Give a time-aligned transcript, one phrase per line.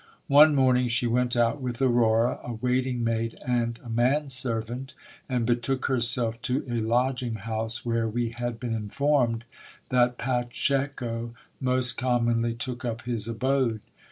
[0.33, 4.95] One morning she went out with Aurora, a waiting m lid and a man servant,
[5.29, 9.43] and betook herself to a lodging house, where we had been informed
[9.89, 13.79] that Pacheco most commonly took up his abode.